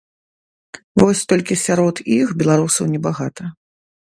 Вось 1.01 1.21
толькі 1.33 1.57
сярод 1.65 1.95
іх 2.17 2.27
беларусаў 2.41 2.85
небагата. 2.97 3.43